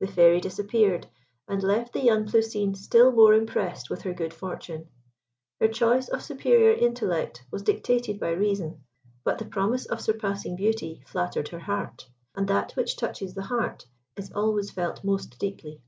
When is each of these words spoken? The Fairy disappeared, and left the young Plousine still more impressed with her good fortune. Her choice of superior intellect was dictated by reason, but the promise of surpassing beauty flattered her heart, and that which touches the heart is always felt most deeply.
The 0.00 0.08
Fairy 0.08 0.40
disappeared, 0.40 1.06
and 1.46 1.62
left 1.62 1.92
the 1.92 2.02
young 2.02 2.26
Plousine 2.26 2.74
still 2.74 3.12
more 3.12 3.32
impressed 3.32 3.88
with 3.88 4.02
her 4.02 4.12
good 4.12 4.34
fortune. 4.34 4.88
Her 5.60 5.68
choice 5.68 6.08
of 6.08 6.24
superior 6.24 6.72
intellect 6.72 7.44
was 7.52 7.62
dictated 7.62 8.18
by 8.18 8.30
reason, 8.30 8.82
but 9.22 9.38
the 9.38 9.44
promise 9.46 9.86
of 9.86 10.00
surpassing 10.00 10.56
beauty 10.56 11.04
flattered 11.06 11.46
her 11.50 11.60
heart, 11.60 12.08
and 12.34 12.48
that 12.48 12.72
which 12.74 12.96
touches 12.96 13.34
the 13.34 13.44
heart 13.44 13.86
is 14.16 14.32
always 14.32 14.72
felt 14.72 15.04
most 15.04 15.38
deeply. 15.38 15.80